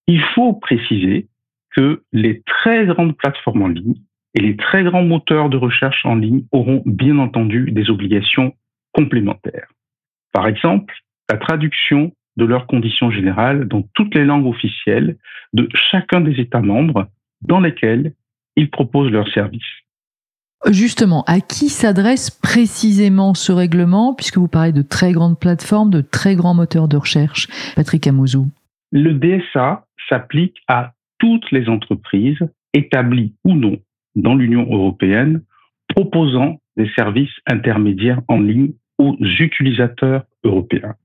Il 0.09 0.21
faut 0.35 0.54
préciser 0.54 1.28
que 1.76 2.02
les 2.12 2.43
très 2.43 2.87
grandes 2.87 3.17
plateformes 3.17 3.62
en 3.62 3.69
ligne 3.69 3.97
et 4.35 4.41
les 4.41 4.57
très 4.57 4.85
grands 4.85 5.02
moteurs 5.02 5.50
de 5.50 5.57
recherche 5.57 6.05
en 6.05 6.14
ligne 6.14 6.45
auront 6.52 6.83
bien 6.87 7.19
entendu 7.19 7.71
des 7.71 7.91
obligations 7.91 8.55
complémentaires. 8.93 9.69
Par 10.33 10.47
exemple, 10.47 10.95
la 11.31 11.37
traduction 11.37 12.12
de 12.37 12.45
leurs 12.45 12.67
conditions 12.67 13.11
générales 13.11 13.69
dans 13.69 13.83
toutes 13.95 14.14
les 14.14 14.25
langues 14.25 14.47
officielles 14.47 15.17
de 15.52 15.69
chacun 15.75 16.21
des 16.21 16.41
États 16.41 16.61
membres 16.61 17.09
dans 17.43 17.61
lesquels 17.61 18.14
ils 18.57 18.71
proposent 18.71 19.11
leurs 19.11 19.33
services. 19.33 19.62
Justement, 20.71 21.25
à 21.26 21.41
qui 21.41 21.69
s'adresse 21.69 22.31
précisément 22.31 23.35
ce 23.35 23.50
règlement, 23.50 24.14
puisque 24.14 24.38
vous 24.38 24.49
parlez 24.49 24.73
de 24.73 24.83
très 24.83 25.12
grandes 25.12 25.38
plateformes, 25.38 25.91
de 25.91 26.00
très 26.00 26.37
grands 26.37 26.55
moteurs 26.55 26.87
de 26.87 26.97
recherche 26.97 27.49
Patrick 27.75 28.07
Amouzou? 28.07 28.49
Le 28.93 29.12
DSA 29.14 29.85
s'applique 30.09 30.59
à 30.69 30.93
toutes 31.23 31.52
les 31.52 31.69
entreprises, 31.69 32.41
établies 32.75 33.37
ou 33.45 33.55
non 33.55 33.79
dans 34.17 34.35
l'Union 34.35 34.67
européenne, 34.69 35.43
proposant 35.88 36.61
des 36.76 36.91
services 36.97 37.33
intermédiaires 37.47 38.21
en 38.26 38.41
ligne 38.41 38.73
aux 38.99 39.17
utilisateurs 39.21 40.25
européens. 40.43 40.97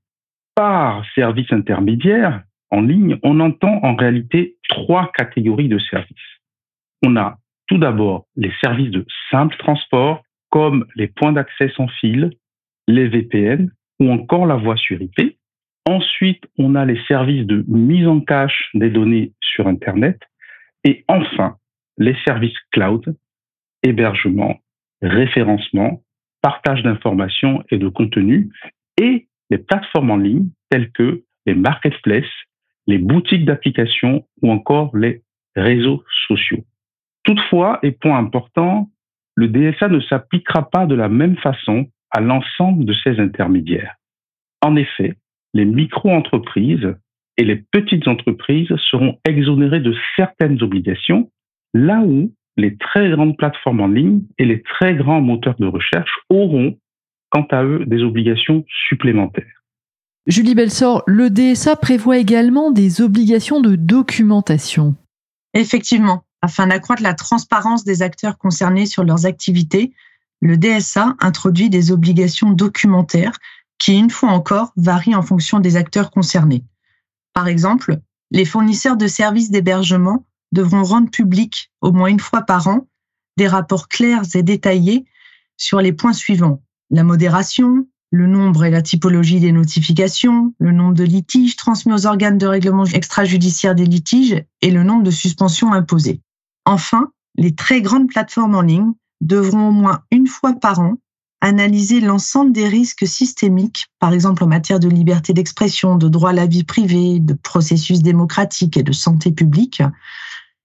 Par 0.56 1.04
services 1.14 1.52
intermédiaires 1.52 2.42
en 2.70 2.80
ligne, 2.80 3.16
on 3.22 3.38
entend 3.38 3.78
en 3.84 3.94
réalité 3.94 4.56
trois 4.68 5.12
catégories 5.12 5.68
de 5.68 5.78
services. 5.78 6.16
On 7.06 7.16
a 7.16 7.38
tout 7.68 7.78
d'abord 7.78 8.26
les 8.34 8.52
services 8.60 8.90
de 8.90 9.06
simple 9.30 9.56
transport, 9.58 10.22
comme 10.50 10.84
les 10.96 11.06
points 11.06 11.32
d'accès 11.32 11.70
sans 11.76 11.86
fil, 12.00 12.30
les 12.88 13.06
VPN 13.06 13.70
ou 14.00 14.10
encore 14.10 14.46
la 14.46 14.56
voie 14.56 14.76
sur 14.76 15.00
IP. 15.00 15.37
Ensuite, 15.88 16.44
on 16.58 16.74
a 16.74 16.84
les 16.84 17.00
services 17.08 17.46
de 17.46 17.64
mise 17.66 18.06
en 18.06 18.20
cache 18.20 18.68
des 18.74 18.90
données 18.90 19.32
sur 19.40 19.66
Internet. 19.66 20.20
Et 20.84 21.02
enfin, 21.08 21.56
les 21.96 22.14
services 22.26 22.58
cloud, 22.72 23.16
hébergement, 23.82 24.58
référencement 25.00 26.02
partage 26.42 26.82
d'informations 26.82 27.64
et 27.70 27.78
de 27.78 27.88
contenus, 27.88 28.50
et 29.00 29.28
les 29.48 29.56
plateformes 29.56 30.10
en 30.10 30.18
ligne 30.18 30.50
telles 30.68 30.92
que 30.92 31.22
les 31.46 31.54
marketplaces, 31.54 32.36
les 32.86 32.98
boutiques 32.98 33.46
d'applications 33.46 34.26
ou 34.42 34.50
encore 34.50 34.94
les 34.94 35.22
réseaux 35.56 36.04
sociaux. 36.26 36.66
Toutefois, 37.22 37.78
et 37.82 37.92
point 37.92 38.18
important, 38.18 38.90
le 39.36 39.48
DSA 39.48 39.88
ne 39.88 40.00
s'appliquera 40.00 40.68
pas 40.68 40.84
de 40.84 40.94
la 40.94 41.08
même 41.08 41.38
façon 41.38 41.90
à 42.10 42.20
l'ensemble 42.20 42.84
de 42.84 42.92
ces 42.92 43.18
intermédiaires. 43.20 43.94
En 44.60 44.76
effet, 44.76 45.16
les 45.54 45.64
micro-entreprises 45.64 46.94
et 47.36 47.44
les 47.44 47.56
petites 47.56 48.08
entreprises 48.08 48.68
seront 48.90 49.18
exonérées 49.24 49.80
de 49.80 49.94
certaines 50.16 50.62
obligations, 50.62 51.30
là 51.74 52.00
où 52.00 52.32
les 52.56 52.76
très 52.76 53.10
grandes 53.10 53.36
plateformes 53.36 53.80
en 53.80 53.86
ligne 53.86 54.22
et 54.38 54.44
les 54.44 54.62
très 54.62 54.94
grands 54.94 55.20
moteurs 55.20 55.56
de 55.58 55.66
recherche 55.66 56.10
auront, 56.28 56.76
quant 57.30 57.46
à 57.50 57.62
eux, 57.62 57.84
des 57.86 58.02
obligations 58.02 58.64
supplémentaires. 58.88 59.62
Julie 60.26 60.54
Belsor, 60.54 61.04
le 61.06 61.30
DSA 61.30 61.76
prévoit 61.76 62.18
également 62.18 62.70
des 62.70 63.00
obligations 63.00 63.60
de 63.60 63.76
documentation. 63.76 64.96
Effectivement, 65.54 66.24
afin 66.42 66.66
d'accroître 66.66 67.02
la 67.02 67.14
transparence 67.14 67.84
des 67.84 68.02
acteurs 68.02 68.36
concernés 68.36 68.86
sur 68.86 69.04
leurs 69.04 69.24
activités, 69.24 69.92
le 70.40 70.56
DSA 70.56 71.16
introduit 71.20 71.70
des 71.70 71.92
obligations 71.92 72.50
documentaires 72.50 73.38
qui, 73.78 73.96
une 73.96 74.10
fois 74.10 74.30
encore, 74.30 74.72
varient 74.76 75.14
en 75.14 75.22
fonction 75.22 75.60
des 75.60 75.76
acteurs 75.76 76.10
concernés. 76.10 76.64
Par 77.32 77.48
exemple, 77.48 78.00
les 78.30 78.44
fournisseurs 78.44 78.96
de 78.96 79.06
services 79.06 79.50
d'hébergement 79.50 80.26
devront 80.52 80.82
rendre 80.82 81.10
public, 81.10 81.70
au 81.80 81.92
moins 81.92 82.08
une 82.08 82.20
fois 82.20 82.42
par 82.42 82.66
an, 82.68 82.86
des 83.36 83.46
rapports 83.46 83.88
clairs 83.88 84.24
et 84.34 84.42
détaillés 84.42 85.06
sur 85.56 85.80
les 85.80 85.92
points 85.92 86.12
suivants. 86.12 86.62
La 86.90 87.04
modération, 87.04 87.86
le 88.10 88.26
nombre 88.26 88.64
et 88.64 88.70
la 88.70 88.82
typologie 88.82 89.40
des 89.40 89.52
notifications, 89.52 90.54
le 90.58 90.72
nombre 90.72 90.94
de 90.94 91.04
litiges 91.04 91.56
transmis 91.56 91.92
aux 91.92 92.06
organes 92.06 92.38
de 92.38 92.46
règlement 92.46 92.84
extrajudiciaire 92.84 93.74
des 93.74 93.84
litiges 93.84 94.44
et 94.62 94.70
le 94.70 94.82
nombre 94.82 95.02
de 95.02 95.10
suspensions 95.10 95.72
imposées. 95.72 96.20
Enfin, 96.64 97.12
les 97.36 97.54
très 97.54 97.82
grandes 97.82 98.08
plateformes 98.08 98.54
en 98.54 98.62
ligne 98.62 98.92
devront 99.20 99.68
au 99.68 99.72
moins 99.72 100.02
une 100.10 100.26
fois 100.26 100.54
par 100.54 100.80
an 100.80 100.96
analyser 101.40 102.00
l'ensemble 102.00 102.52
des 102.52 102.68
risques 102.68 103.06
systémiques, 103.06 103.86
par 103.98 104.12
exemple 104.12 104.42
en 104.42 104.48
matière 104.48 104.80
de 104.80 104.88
liberté 104.88 105.32
d'expression, 105.32 105.96
de 105.96 106.08
droit 106.08 106.30
à 106.30 106.32
la 106.34 106.46
vie 106.46 106.64
privée, 106.64 107.20
de 107.20 107.34
processus 107.34 108.02
démocratique 108.02 108.76
et 108.76 108.82
de 108.82 108.92
santé 108.92 109.30
publique. 109.30 109.82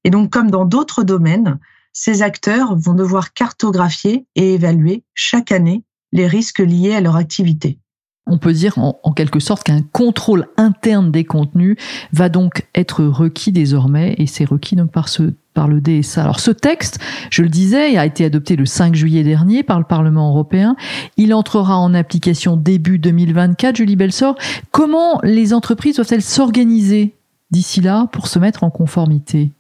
Et 0.04 0.10
donc, 0.10 0.32
comme 0.32 0.50
dans 0.50 0.66
d'autres 0.66 1.04
domaines, 1.04 1.60
ces 1.94 2.24
acteurs 2.24 2.76
vont 2.76 2.96
devoir 2.96 3.34
cartographier 3.34 4.26
et 4.36 4.56
évaluer 4.56 5.04
chaque 5.14 5.52
année 5.52 5.84
les 6.12 6.28
risques 6.28 6.60
liés 6.60 6.96
à 6.96 7.02
leur 7.02 7.16
activité. 7.16 7.80
On 8.26 8.38
peut 8.38 8.54
dire 8.54 8.78
en, 8.78 9.12
quelque 9.14 9.40
sorte 9.40 9.64
qu'un 9.64 9.82
contrôle 9.82 10.48
interne 10.58 11.12
des 11.12 11.26
contenus 11.26 11.76
va 12.14 12.30
donc 12.30 12.66
être 12.74 13.04
requis 13.04 13.52
désormais 13.52 14.16
et 14.18 14.28
c'est 14.28 14.46
requis 14.46 14.76
donc 14.76 14.92
par 14.92 15.10
par 15.54 15.68
le 15.68 15.82
DSA. 15.82 16.24
Alors 16.24 16.40
ce 16.40 16.52
texte, 16.52 17.00
je 17.30 17.44
le 17.44 17.50
disais, 17.50 17.98
a 17.98 18.06
été 18.06 18.26
adopté 18.26 18.56
le 18.56 18.66
5 18.66 18.96
juillet 18.96 19.24
dernier 19.24 19.62
par 19.62 19.78
le 19.78 19.86
Parlement 19.86 20.30
européen. 20.30 20.76
Il 21.18 21.34
entrera 21.34 21.78
en 21.78 21.94
application 21.94 22.58
début 22.58 22.98
2024. 22.98 23.76
Julie 23.76 23.96
Belsor, 23.96 24.36
comment 24.72 25.20
les 25.24 25.54
entreprises 25.54 25.98
doivent-elles 25.98 26.24
s'organiser 26.24 27.16
d'ici 27.52 27.82
là 27.82 28.08
pour 28.12 28.28
se 28.28 28.40
mettre 28.40 28.64
en 28.64 28.72
conformité? 28.72 29.52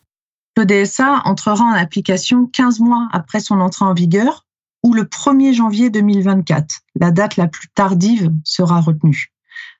Le 0.55 0.65
DSA 0.65 1.23
entrera 1.25 1.63
en 1.63 1.73
application 1.73 2.47
15 2.51 2.79
mois 2.79 3.07
après 3.11 3.39
son 3.39 3.59
entrée 3.59 3.85
en 3.85 3.93
vigueur 3.93 4.45
ou 4.83 4.93
le 4.93 5.03
1er 5.03 5.53
janvier 5.53 5.89
2024. 5.89 6.81
La 6.99 7.11
date 7.11 7.37
la 7.37 7.47
plus 7.47 7.67
tardive 7.73 8.31
sera 8.43 8.81
retenue. 8.81 9.31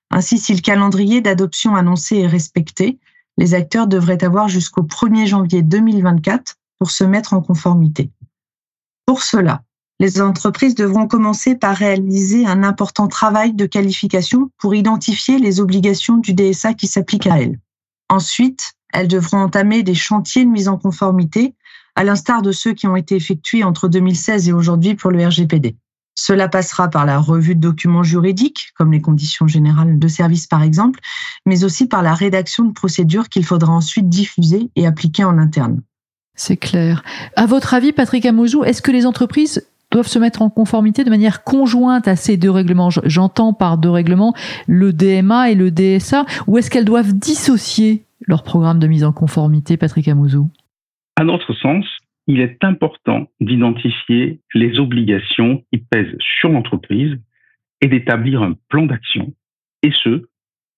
Ainsi, 0.10 0.38
si 0.38 0.53
le 0.53 0.62
calendrier 0.62 1.22
d'adoption 1.22 1.75
annoncé 1.75 2.17
est 2.17 2.27
respecté, 2.27 3.00
les 3.38 3.53
acteurs 3.53 3.88
devraient 3.88 4.24
avoir 4.24 4.48
jusqu'au 4.48 4.83
1er 4.83 5.27
janvier 5.27 5.62
2024 5.62 6.55
pour 6.79 6.91
se 6.91 7.03
mettre 7.03 7.33
en 7.33 7.41
conformité. 7.41 8.12
Pour 9.05 9.24
cela, 9.24 9.63
les 10.00 10.22
entreprises 10.22 10.75
devront 10.75 11.07
commencer 11.07 11.55
par 11.55 11.75
réaliser 11.75 12.45
un 12.45 12.63
important 12.63 13.07
travail 13.07 13.53
de 13.53 13.65
qualification 13.65 14.51
pour 14.57 14.75
identifier 14.75 15.38
les 15.38 15.60
obligations 15.60 16.17
du 16.17 16.33
DSA 16.33 16.74
qui 16.74 16.88
s'appliquent 16.88 17.27
à 17.27 17.41
elles. 17.41 17.60
Ensuite, 18.10 18.74
elles 18.91 19.07
devront 19.07 19.39
entamer 19.39 19.81
des 19.81 19.95
chantiers 19.95 20.45
de 20.45 20.50
mise 20.50 20.67
en 20.67 20.77
conformité 20.77 21.55
à 21.95 22.03
l'instar 22.03 22.41
de 22.41 22.51
ceux 22.51 22.73
qui 22.73 22.88
ont 22.88 22.95
été 22.95 23.15
effectués 23.15 23.63
entre 23.63 23.88
2016 23.88 24.50
et 24.50 24.53
aujourd'hui 24.53 24.95
pour 24.95 25.12
le 25.12 25.25
RGPD. 25.25 25.75
Cela 26.15 26.47
passera 26.47 26.89
par 26.89 27.05
la 27.05 27.17
revue 27.19 27.55
de 27.55 27.62
documents 27.62 28.03
juridiques, 28.03 28.71
comme 28.77 28.91
les 28.91 29.01
conditions 29.01 29.47
générales 29.47 29.97
de 29.97 30.07
service 30.07 30.45
par 30.45 30.62
exemple, 30.62 31.00
mais 31.45 31.63
aussi 31.63 31.88
par 31.88 32.03
la 32.03 32.13
rédaction 32.13 32.65
de 32.65 32.73
procédures 32.73 33.29
qu'il 33.29 33.45
faudra 33.45 33.73
ensuite 33.73 34.09
diffuser 34.09 34.69
et 34.75 34.85
appliquer 34.85 35.23
en 35.23 35.38
interne. 35.38 35.81
C'est 36.35 36.57
clair. 36.57 37.03
À 37.35 37.45
votre 37.45 37.73
avis, 37.73 37.91
Patrick 37.91 38.25
Amouzou, 38.25 38.63
est-ce 38.63 38.81
que 38.81 38.91
les 38.91 39.05
entreprises 39.05 39.67
doivent 39.91 40.07
se 40.07 40.19
mettre 40.19 40.41
en 40.41 40.50
conformité 40.50 41.03
de 41.03 41.09
manière 41.09 41.43
conjointe 41.43 42.07
à 42.07 42.15
ces 42.15 42.38
deux 42.38 42.50
règlements? 42.50 42.89
J'entends 43.03 43.53
par 43.53 43.77
deux 43.77 43.91
règlements 43.91 44.33
le 44.67 44.93
DMA 44.93 45.51
et 45.51 45.55
le 45.55 45.71
DSA, 45.71 46.25
ou 46.47 46.57
est-ce 46.57 46.69
qu'elles 46.69 46.85
doivent 46.85 47.13
dissocier 47.13 48.05
leur 48.21 48.43
programme 48.43 48.79
de 48.79 48.88
mise 48.88 49.03
en 49.03 49.12
conformité, 49.12 49.77
Patrick 49.77 50.07
Amouzou? 50.07 50.47
À 51.15 51.24
notre 51.24 51.53
sens, 51.53 51.86
il 52.27 52.39
est 52.39 52.63
important 52.63 53.29
d'identifier 53.39 54.39
les 54.53 54.79
obligations 54.79 55.63
qui 55.72 55.79
pèsent 55.79 56.17
sur 56.20 56.50
l'entreprise 56.50 57.17
et 57.82 57.88
d'établir 57.88 58.41
un 58.41 58.55
plan 58.70 58.86
d'action, 58.86 59.34
et 59.82 59.91
ce, 59.91 60.24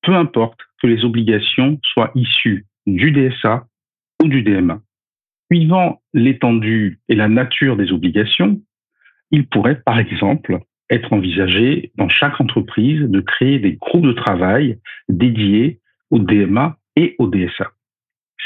peu 0.02 0.16
importe 0.16 0.60
que 0.82 0.88
les 0.88 1.06
obligations 1.06 1.80
soient 1.84 2.12
issues 2.16 2.66
du 2.88 3.12
DSA 3.12 3.68
ou 4.24 4.28
du 4.28 4.42
DMA. 4.42 4.82
Suivant 5.52 6.02
l'étendue 6.14 7.00
et 7.08 7.16
la 7.16 7.28
nature 7.28 7.78
des 7.78 7.92
obligations, 7.92 8.60
il 9.32 9.48
pourrait, 9.48 9.82
par 9.82 10.00
exemple, 10.00 10.60
être 10.90 11.14
envisagé 11.14 11.92
dans 11.96 12.10
chaque 12.10 12.40
entreprise 12.42 13.02
de 13.02 13.20
créer 13.20 13.60
des 13.60 13.74
groupes 13.74 14.06
de 14.06 14.14
travail 14.14 14.80
dédiés 15.10 15.80
au 16.10 16.20
DMA 16.20 16.78
et 16.96 17.16
au 17.20 17.28
DSA. 17.28 17.72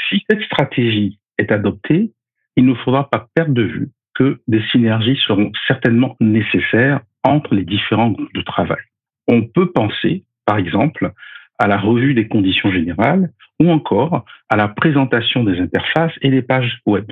Si 0.08 0.24
cette 0.28 0.42
stratégie 0.42 1.18
est 1.40 1.52
adopté, 1.52 2.12
il 2.56 2.66
ne 2.66 2.74
faudra 2.74 3.08
pas 3.08 3.28
perdre 3.34 3.54
de 3.54 3.62
vue 3.62 3.90
que 4.14 4.40
des 4.48 4.62
synergies 4.70 5.18
seront 5.26 5.50
certainement 5.66 6.16
nécessaires 6.20 7.00
entre 7.24 7.54
les 7.54 7.64
différents 7.64 8.10
groupes 8.10 8.34
de 8.34 8.42
travail. 8.42 8.82
On 9.28 9.42
peut 9.42 9.72
penser, 9.72 10.24
par 10.44 10.58
exemple, 10.58 11.12
à 11.58 11.66
la 11.66 11.78
revue 11.78 12.14
des 12.14 12.28
conditions 12.28 12.72
générales 12.72 13.30
ou 13.60 13.70
encore 13.70 14.24
à 14.48 14.56
la 14.56 14.68
présentation 14.68 15.44
des 15.44 15.60
interfaces 15.60 16.14
et 16.22 16.30
des 16.30 16.42
pages 16.42 16.80
web. 16.86 17.10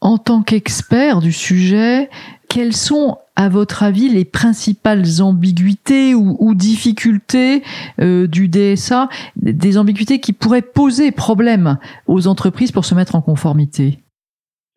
En 0.00 0.16
tant 0.16 0.42
qu'expert 0.42 1.20
du 1.20 1.32
sujet, 1.32 2.08
quelles 2.48 2.74
sont, 2.74 3.18
à 3.36 3.48
votre 3.48 3.82
avis, 3.82 4.08
les 4.08 4.24
principales 4.24 5.04
ambiguïtés 5.20 6.14
ou, 6.14 6.54
difficultés 6.54 7.62
euh, 8.00 8.26
du 8.26 8.48
DSA, 8.48 9.08
des 9.36 9.78
ambiguïtés 9.78 10.18
qui 10.18 10.32
pourraient 10.32 10.62
poser 10.62 11.12
problème 11.12 11.78
aux 12.06 12.26
entreprises 12.28 12.72
pour 12.72 12.84
se 12.84 12.94
mettre 12.94 13.14
en 13.14 13.20
conformité? 13.20 13.98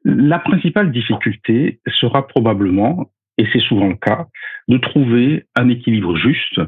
La 0.03 0.39
principale 0.39 0.91
difficulté 0.91 1.79
sera 1.99 2.27
probablement, 2.27 3.09
et 3.37 3.47
c'est 3.53 3.61
souvent 3.61 3.87
le 3.87 3.95
cas, 3.95 4.27
de 4.67 4.77
trouver 4.77 5.45
un 5.55 5.69
équilibre 5.69 6.17
juste 6.17 6.59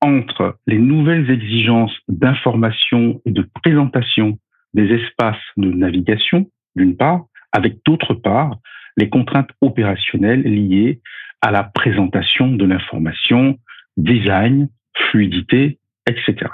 entre 0.00 0.56
les 0.66 0.78
nouvelles 0.78 1.30
exigences 1.30 1.94
d'information 2.08 3.20
et 3.26 3.30
de 3.30 3.46
présentation 3.62 4.38
des 4.72 4.86
espaces 4.94 5.36
de 5.58 5.70
navigation, 5.70 6.50
d'une 6.74 6.96
part, 6.96 7.26
avec 7.52 7.78
d'autre 7.84 8.14
part 8.14 8.58
les 8.96 9.08
contraintes 9.08 9.50
opérationnelles 9.60 10.42
liées 10.42 11.00
à 11.40 11.50
la 11.50 11.64
présentation 11.64 12.48
de 12.48 12.64
l'information, 12.64 13.58
design, 13.96 14.68
fluidité, 14.94 15.78
etc. 16.06 16.50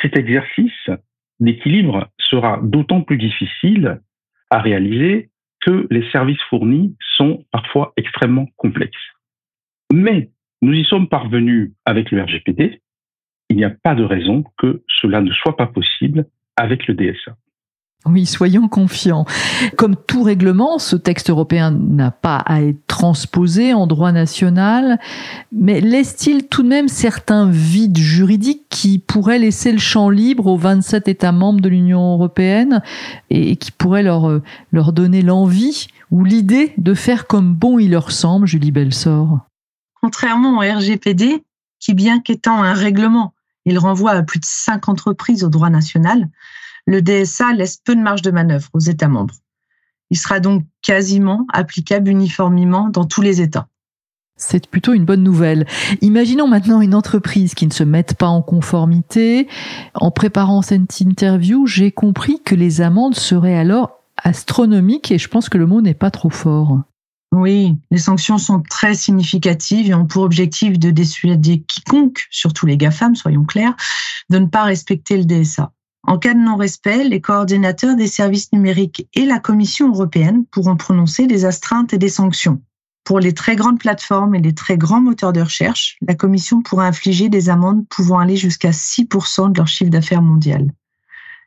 Cet 0.00 0.16
exercice 0.16 0.90
d'équilibre 1.40 2.08
sera 2.18 2.60
d'autant 2.62 3.02
plus 3.02 3.18
difficile 3.18 4.00
à 4.50 4.60
réaliser 4.60 5.30
que 5.60 5.86
les 5.90 6.08
services 6.10 6.42
fournis 6.48 6.96
sont 7.16 7.44
parfois 7.50 7.92
extrêmement 7.96 8.46
complexes. 8.56 8.96
Mais 9.92 10.30
nous 10.62 10.72
y 10.72 10.84
sommes 10.84 11.08
parvenus 11.08 11.72
avec 11.84 12.10
le 12.10 12.22
RGPD. 12.22 12.80
Il 13.50 13.56
n'y 13.56 13.64
a 13.64 13.70
pas 13.70 13.94
de 13.94 14.04
raison 14.04 14.44
que 14.58 14.82
cela 14.88 15.20
ne 15.20 15.32
soit 15.32 15.56
pas 15.56 15.66
possible 15.66 16.26
avec 16.56 16.86
le 16.86 16.94
DSA. 16.94 17.36
Oui, 18.04 18.26
soyons 18.26 18.66
confiants. 18.66 19.26
Comme 19.76 19.94
tout 19.94 20.24
règlement, 20.24 20.80
ce 20.80 20.96
texte 20.96 21.30
européen 21.30 21.70
n'a 21.70 22.10
pas 22.10 22.38
à 22.38 22.60
être 22.62 22.84
transposé 22.88 23.74
en 23.74 23.86
droit 23.86 24.10
national, 24.10 24.98
mais 25.52 25.80
laisse-t-il 25.80 26.48
tout 26.48 26.64
de 26.64 26.68
même 26.68 26.88
certains 26.88 27.48
vides 27.48 27.98
juridiques 27.98 28.64
qui 28.70 28.98
pourraient 28.98 29.38
laisser 29.38 29.70
le 29.70 29.78
champ 29.78 30.10
libre 30.10 30.48
aux 30.48 30.56
27 30.56 31.06
États 31.06 31.30
membres 31.30 31.60
de 31.60 31.68
l'Union 31.68 32.14
européenne 32.14 32.82
et 33.30 33.54
qui 33.54 33.70
pourraient 33.70 34.02
leur, 34.02 34.28
euh, 34.28 34.42
leur 34.72 34.92
donner 34.92 35.22
l'envie 35.22 35.86
ou 36.10 36.24
l'idée 36.24 36.74
de 36.78 36.94
faire 36.94 37.28
comme 37.28 37.54
bon 37.54 37.78
il 37.78 37.92
leur 37.92 38.10
semble, 38.10 38.48
Julie 38.48 38.72
Belsor? 38.72 39.38
Contrairement 40.00 40.58
au 40.58 40.60
RGPD, 40.60 41.44
qui 41.78 41.94
bien 41.94 42.20
qu'étant 42.20 42.62
un 42.64 42.74
règlement, 42.74 43.32
il 43.64 43.78
renvoie 43.78 44.10
à 44.10 44.22
plus 44.22 44.40
de 44.40 44.44
cinq 44.44 44.88
entreprises 44.88 45.44
au 45.44 45.48
droit 45.48 45.70
national, 45.70 46.28
le 46.86 47.02
DSA 47.02 47.52
laisse 47.52 47.76
peu 47.76 47.94
de 47.94 48.00
marge 48.00 48.22
de 48.22 48.30
manœuvre 48.30 48.68
aux 48.72 48.80
États 48.80 49.08
membres. 49.08 49.34
Il 50.10 50.18
sera 50.18 50.40
donc 50.40 50.64
quasiment 50.82 51.46
applicable 51.52 52.10
uniformément 52.10 52.88
dans 52.88 53.04
tous 53.04 53.22
les 53.22 53.40
États. 53.40 53.68
C'est 54.36 54.66
plutôt 54.66 54.92
une 54.92 55.04
bonne 55.04 55.22
nouvelle. 55.22 55.66
Imaginons 56.00 56.48
maintenant 56.48 56.80
une 56.80 56.94
entreprise 56.94 57.54
qui 57.54 57.66
ne 57.66 57.72
se 57.72 57.84
mette 57.84 58.14
pas 58.14 58.26
en 58.26 58.42
conformité. 58.42 59.46
En 59.94 60.10
préparant 60.10 60.62
cette 60.62 61.00
interview, 61.00 61.66
j'ai 61.66 61.92
compris 61.92 62.40
que 62.44 62.54
les 62.54 62.80
amendes 62.80 63.14
seraient 63.14 63.56
alors 63.56 64.00
astronomiques 64.16 65.12
et 65.12 65.18
je 65.18 65.28
pense 65.28 65.48
que 65.48 65.58
le 65.58 65.66
mot 65.66 65.80
n'est 65.80 65.94
pas 65.94 66.10
trop 66.10 66.30
fort. 66.30 66.80
Oui, 67.32 67.76
les 67.90 67.98
sanctions 67.98 68.36
sont 68.36 68.62
très 68.68 68.94
significatives 68.94 69.88
et 69.88 69.94
ont 69.94 70.06
pour 70.06 70.22
objectif 70.22 70.78
de 70.78 70.90
dissuader 70.90 71.62
quiconque, 71.62 72.26
surtout 72.30 72.66
les 72.66 72.76
GAFAM, 72.76 73.16
soyons 73.16 73.44
clairs, 73.44 73.74
de 74.28 74.38
ne 74.38 74.46
pas 74.46 74.64
respecter 74.64 75.16
le 75.16 75.24
DSA. 75.24 75.72
En 76.04 76.18
cas 76.18 76.34
de 76.34 76.40
non-respect, 76.40 77.04
les 77.04 77.20
coordinateurs 77.20 77.96
des 77.96 78.08
services 78.08 78.52
numériques 78.52 79.08
et 79.14 79.24
la 79.24 79.38
Commission 79.38 79.92
européenne 79.92 80.44
pourront 80.50 80.76
prononcer 80.76 81.26
des 81.26 81.44
astreintes 81.44 81.92
et 81.92 81.98
des 81.98 82.08
sanctions. 82.08 82.60
Pour 83.04 83.20
les 83.20 83.34
très 83.34 83.56
grandes 83.56 83.78
plateformes 83.78 84.34
et 84.34 84.40
les 84.40 84.54
très 84.54 84.76
grands 84.76 85.00
moteurs 85.00 85.32
de 85.32 85.40
recherche, 85.40 85.96
la 86.06 86.14
Commission 86.14 86.62
pourra 86.62 86.86
infliger 86.86 87.28
des 87.28 87.50
amendes 87.50 87.86
pouvant 87.88 88.18
aller 88.18 88.36
jusqu'à 88.36 88.70
6% 88.70 89.52
de 89.52 89.58
leur 89.58 89.68
chiffre 89.68 89.90
d'affaires 89.90 90.22
mondial. 90.22 90.72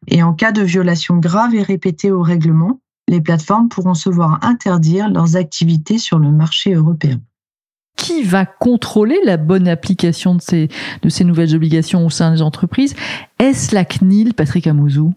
Et 0.08 0.24
en 0.24 0.34
cas 0.34 0.52
de 0.52 0.62
violation 0.62 1.18
grave 1.18 1.56
et 1.56 1.64
répétée 1.64 2.12
au 2.12 2.22
règlement, 2.22 2.80
les 3.08 3.22
plateformes 3.22 3.70
pourront 3.70 3.94
se 3.94 4.10
voir 4.10 4.40
interdire 4.44 5.10
leurs 5.10 5.36
activités 5.36 5.98
sur 5.98 6.20
le 6.20 6.32
marché 6.32 6.74
européen. 6.74 7.22
Qui 7.96 8.24
va 8.24 8.46
contrôler 8.46 9.18
la 9.26 9.38
bonne 9.38 9.68
application 9.68 10.36
de 10.36 10.42
ces, 10.42 11.24
nouvelles 11.24 11.56
obligations 11.56 12.06
au 12.06 12.10
sein 12.10 12.34
des 12.34 12.42
entreprises? 12.42 12.96
Est-ce 13.40 13.74
la 13.74 13.86
CNIL, 13.86 14.34
Patrick 14.34 14.68
Amouzou? 14.68 15.14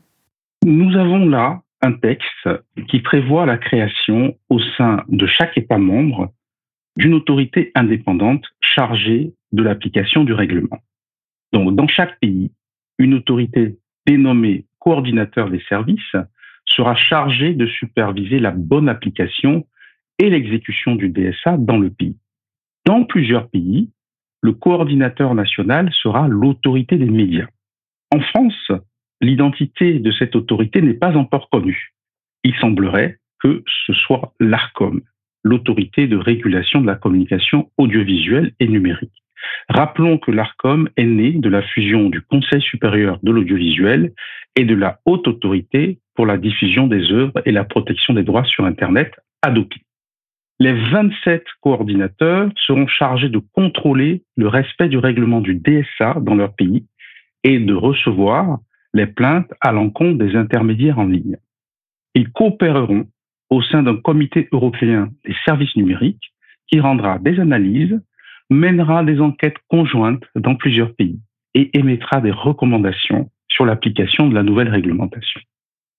Nous 0.64 0.96
avons 0.96 1.26
là 1.26 1.60
un 1.82 1.92
texte 1.92 2.48
qui 2.88 3.00
prévoit 3.00 3.46
la 3.46 3.58
création 3.58 4.36
au 4.48 4.58
sein 4.76 5.04
de 5.08 5.26
chaque 5.26 5.56
État 5.56 5.78
membre 5.78 6.32
d'une 6.96 7.14
autorité 7.14 7.70
indépendante 7.74 8.44
chargée 8.60 9.32
de 9.52 9.62
l'application 9.62 10.24
du 10.24 10.32
règlement. 10.32 10.78
Donc, 11.52 11.74
dans 11.74 11.88
chaque 11.88 12.18
pays, 12.20 12.50
une 12.98 13.14
autorité 13.14 13.78
dénommée 14.06 14.66
coordinateur 14.78 15.50
des 15.50 15.62
services 15.68 16.16
sera 16.64 16.94
chargé 16.94 17.54
de 17.54 17.66
superviser 17.66 18.40
la 18.40 18.50
bonne 18.50 18.88
application 18.88 19.66
et 20.18 20.28
l'exécution 20.30 20.96
du 20.96 21.08
DSA 21.08 21.56
dans 21.58 21.78
le 21.78 21.90
pays. 21.90 22.16
Dans 22.88 23.04
plusieurs 23.04 23.50
pays, 23.50 23.90
le 24.40 24.52
coordinateur 24.52 25.34
national 25.34 25.90
sera 25.92 26.26
l'autorité 26.26 26.96
des 26.96 27.10
médias. 27.10 27.48
En 28.10 28.20
France, 28.20 28.72
l'identité 29.20 29.98
de 29.98 30.10
cette 30.10 30.34
autorité 30.34 30.80
n'est 30.80 30.94
pas 30.94 31.14
encore 31.14 31.50
connue. 31.50 31.92
Il 32.44 32.54
semblerait 32.54 33.18
que 33.40 33.62
ce 33.86 33.92
soit 33.92 34.32
l'ARCOM, 34.40 35.02
l'autorité 35.44 36.06
de 36.06 36.16
régulation 36.16 36.80
de 36.80 36.86
la 36.86 36.94
communication 36.94 37.70
audiovisuelle 37.76 38.54
et 38.58 38.68
numérique. 38.68 39.22
Rappelons 39.68 40.16
que 40.16 40.30
l'ARCOM 40.30 40.88
est 40.96 41.04
né 41.04 41.32
de 41.32 41.50
la 41.50 41.60
fusion 41.60 42.08
du 42.08 42.22
Conseil 42.22 42.62
supérieur 42.62 43.18
de 43.22 43.30
l'audiovisuel 43.30 44.14
et 44.56 44.64
de 44.64 44.74
la 44.74 44.98
Haute 45.04 45.28
Autorité 45.28 45.98
pour 46.14 46.24
la 46.24 46.38
diffusion 46.38 46.86
des 46.86 47.12
œuvres 47.12 47.42
et 47.44 47.52
la 47.52 47.64
protection 47.64 48.14
des 48.14 48.22
droits 48.22 48.44
sur 48.44 48.64
Internet, 48.64 49.12
ADOPI. 49.42 49.82
Les 50.60 50.72
27 50.72 51.44
coordinateurs 51.60 52.50
seront 52.66 52.88
chargés 52.88 53.28
de 53.28 53.38
contrôler 53.38 54.24
le 54.36 54.48
respect 54.48 54.88
du 54.88 54.98
règlement 54.98 55.40
du 55.40 55.54
DSA 55.54 56.14
dans 56.20 56.34
leur 56.34 56.54
pays 56.54 56.84
et 57.44 57.60
de 57.60 57.74
recevoir 57.74 58.58
les 58.92 59.06
plaintes 59.06 59.52
à 59.60 59.70
l'encontre 59.70 60.18
des 60.18 60.34
intermédiaires 60.34 60.98
en 60.98 61.04
ligne. 61.04 61.36
Ils 62.14 62.30
coopéreront 62.30 63.06
au 63.50 63.62
sein 63.62 63.84
d'un 63.84 63.96
comité 63.96 64.48
européen 64.50 65.10
des 65.24 65.34
services 65.44 65.76
numériques 65.76 66.32
qui 66.66 66.80
rendra 66.80 67.18
des 67.18 67.38
analyses, 67.38 68.00
mènera 68.50 69.04
des 69.04 69.20
enquêtes 69.20 69.58
conjointes 69.68 70.24
dans 70.34 70.56
plusieurs 70.56 70.94
pays 70.94 71.20
et 71.54 71.76
émettra 71.78 72.20
des 72.20 72.32
recommandations 72.32 73.30
sur 73.48 73.64
l'application 73.64 74.28
de 74.28 74.34
la 74.34 74.42
nouvelle 74.42 74.68
réglementation. 74.68 75.40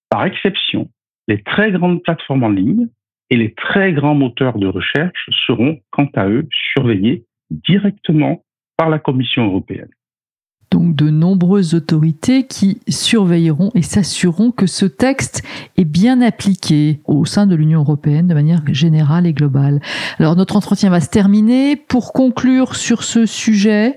Par 0.09 0.25
exception, 0.25 0.89
les 1.27 1.41
très 1.43 1.71
grandes 1.71 2.03
plateformes 2.03 2.43
en 2.43 2.49
ligne 2.49 2.89
et 3.29 3.37
les 3.37 3.53
très 3.53 3.93
grands 3.93 4.15
moteurs 4.15 4.57
de 4.57 4.67
recherche 4.67 5.29
seront, 5.47 5.79
quant 5.91 6.09
à 6.15 6.27
eux, 6.27 6.47
surveillés 6.73 7.25
directement 7.51 8.43
par 8.77 8.89
la 8.89 8.99
Commission 8.99 9.45
européenne. 9.45 9.89
Donc 10.71 10.95
de 10.95 11.09
nombreuses 11.09 11.73
autorités 11.73 12.45
qui 12.45 12.79
surveilleront 12.87 13.71
et 13.73 13.81
s'assureront 13.81 14.51
que 14.51 14.67
ce 14.67 14.85
texte 14.85 15.43
est 15.77 15.85
bien 15.85 16.21
appliqué 16.21 17.01
au 17.05 17.25
sein 17.25 17.47
de 17.47 17.55
l'Union 17.55 17.79
européenne 17.79 18.27
de 18.27 18.35
manière 18.35 18.61
générale 18.71 19.25
et 19.25 19.33
globale. 19.33 19.81
Alors 20.19 20.35
notre 20.35 20.55
entretien 20.55 20.91
va 20.91 21.01
se 21.01 21.09
terminer. 21.09 21.75
Pour 21.75 22.13
conclure 22.13 22.75
sur 22.75 23.03
ce 23.03 23.25
sujet, 23.25 23.95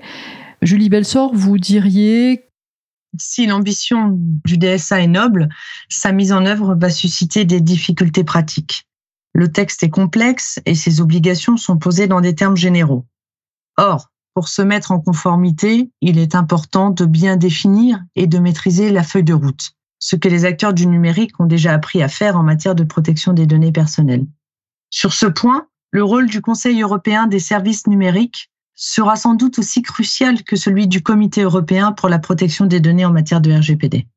Julie 0.63 0.89
Belsor, 0.89 1.35
vous 1.35 1.59
diriez 1.59 2.45
si 3.19 3.45
l'ambition 3.45 4.09
du 4.17 4.57
DSA 4.57 5.01
est 5.01 5.07
noble, 5.07 5.49
sa 5.89 6.11
mise 6.11 6.33
en 6.33 6.47
œuvre 6.47 6.75
va 6.75 6.89
susciter 6.89 7.45
des 7.45 7.61
difficultés 7.61 8.23
pratiques. 8.23 8.87
Le 9.33 9.51
texte 9.51 9.83
est 9.83 9.89
complexe 9.89 10.59
et 10.65 10.75
ses 10.75 11.01
obligations 11.01 11.57
sont 11.57 11.77
posées 11.77 12.07
dans 12.07 12.21
des 12.21 12.35
termes 12.35 12.55
généraux. 12.55 13.05
Or, 13.77 14.09
pour 14.35 14.47
se 14.47 14.61
mettre 14.61 14.91
en 14.91 14.99
conformité, 14.99 15.91
il 16.01 16.17
est 16.17 16.35
important 16.35 16.89
de 16.89 17.05
bien 17.05 17.35
définir 17.35 18.03
et 18.15 18.27
de 18.27 18.39
maîtriser 18.39 18.91
la 18.91 19.03
feuille 19.03 19.23
de 19.23 19.33
route, 19.33 19.73
ce 19.99 20.15
que 20.15 20.27
les 20.27 20.45
acteurs 20.45 20.73
du 20.73 20.87
numérique 20.87 21.39
ont 21.39 21.45
déjà 21.45 21.73
appris 21.73 22.01
à 22.01 22.07
faire 22.07 22.37
en 22.37 22.43
matière 22.43 22.75
de 22.75 22.83
protection 22.83 23.33
des 23.33 23.45
données 23.45 23.71
personnelles. 23.71 24.25
Sur 24.89 25.13
ce 25.13 25.25
point, 25.25 25.67
le 25.91 26.03
rôle 26.03 26.27
du 26.27 26.41
Conseil 26.41 26.81
européen 26.81 27.27
des 27.27 27.39
services 27.39 27.87
numériques 27.87 28.51
sera 28.75 29.15
sans 29.15 29.35
doute 29.35 29.59
aussi 29.59 29.81
crucial 29.81 30.43
que 30.43 30.55
celui 30.55 30.87
du 30.87 31.01
Comité 31.03 31.41
européen 31.41 31.91
pour 31.91 32.09
la 32.09 32.19
protection 32.19 32.65
des 32.65 32.79
données 32.79 33.05
en 33.05 33.11
matière 33.11 33.41
de 33.41 33.51
RGPD. 33.51 34.07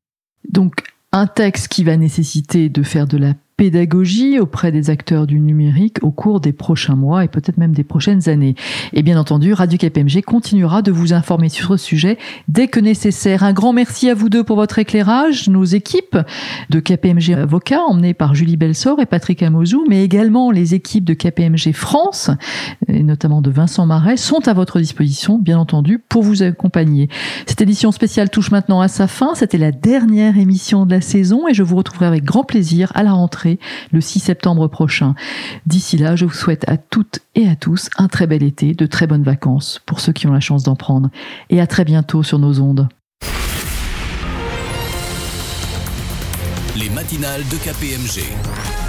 Donc, 0.49 0.83
un 1.11 1.27
texte 1.27 1.67
qui 1.67 1.83
va 1.83 1.95
nécessiter 1.95 2.69
de 2.69 2.83
faire 2.83 3.07
de 3.07 3.17
la 3.17 3.33
pédagogie 3.57 4.39
auprès 4.39 4.71
des 4.71 4.91
acteurs 4.91 5.25
du 5.25 5.39
numérique 5.39 5.97
au 6.03 6.11
cours 6.11 6.39
des 6.39 6.53
prochains 6.53 6.95
mois 6.95 7.23
et 7.23 7.27
peut-être 7.27 7.57
même 7.57 7.73
des 7.73 7.83
prochaines 7.83 8.29
années. 8.29 8.53
Et 8.93 9.01
bien 9.01 9.19
entendu, 9.19 9.51
Radio 9.53 9.79
KPMG 9.79 10.21
continuera 10.21 10.83
de 10.83 10.91
vous 10.91 11.11
informer 11.11 11.49
sur 11.49 11.69
ce 11.69 11.77
sujet 11.77 12.19
dès 12.47 12.67
que 12.67 12.79
nécessaire. 12.79 13.43
Un 13.43 13.53
grand 13.53 13.73
merci 13.73 14.11
à 14.11 14.13
vous 14.13 14.29
deux 14.29 14.43
pour 14.43 14.57
votre 14.57 14.77
éclairage, 14.77 15.49
nos 15.49 15.63
équipes 15.63 16.17
de 16.69 16.79
KPMG 16.79 17.33
Avocats 17.33 17.81
emmenées 17.81 18.13
par 18.13 18.35
Julie 18.35 18.57
Belsor 18.57 18.99
et 18.99 19.07
Patrick 19.07 19.41
Amozou, 19.41 19.85
mais 19.89 20.03
également 20.03 20.51
les 20.51 20.75
équipes 20.75 21.05
de 21.05 21.15
KPMG 21.15 21.73
France 21.73 22.29
et 22.87 23.01
notamment 23.01 23.41
de 23.41 23.49
Vincent 23.49 23.87
Marais 23.87 24.17
sont 24.17 24.47
à 24.47 24.53
votre 24.53 24.79
disposition, 24.79 25.39
bien 25.39 25.57
entendu, 25.57 25.97
pour 25.97 26.21
vous 26.21 26.43
accompagner. 26.43 27.09
Cette 27.47 27.61
édition 27.61 27.91
spéciale 27.91 28.29
touche 28.29 28.51
maintenant 28.51 28.81
à 28.81 28.87
sa 28.87 29.07
fin. 29.07 29.33
C'était 29.33 29.57
la 29.57 29.71
dernière 29.71 30.37
émission 30.37 30.85
de 30.85 30.91
la 30.91 31.01
saison 31.01 31.47
et 31.47 31.55
je 31.55 31.63
vous 31.63 31.75
retrouverai 31.75 32.05
avec 32.05 32.23
grand 32.23 32.43
plaisir 32.43 32.91
à 32.93 33.01
la 33.01 33.13
rentrée 33.13 33.46
le 33.91 34.01
6 34.01 34.19
septembre 34.19 34.67
prochain. 34.67 35.15
D'ici 35.65 35.97
là, 35.97 36.15
je 36.15 36.25
vous 36.25 36.33
souhaite 36.33 36.67
à 36.67 36.77
toutes 36.77 37.19
et 37.35 37.47
à 37.47 37.55
tous 37.55 37.89
un 37.97 38.07
très 38.07 38.27
bel 38.27 38.43
été, 38.43 38.73
de 38.73 38.85
très 38.85 39.07
bonnes 39.07 39.23
vacances 39.23 39.81
pour 39.85 39.99
ceux 39.99 40.13
qui 40.13 40.27
ont 40.27 40.33
la 40.33 40.39
chance 40.39 40.63
d'en 40.63 40.75
prendre. 40.75 41.09
Et 41.49 41.61
à 41.61 41.67
très 41.67 41.85
bientôt 41.85 42.23
sur 42.23 42.39
nos 42.39 42.59
ondes. 42.59 42.87
Les 46.75 46.89
matinales 46.89 47.43
de 47.49 47.57
KPMG. 47.57 48.86